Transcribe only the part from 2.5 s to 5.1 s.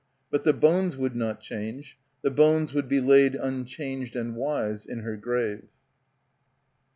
would be laid unchanged and wise, in